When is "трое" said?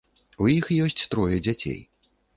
1.13-1.37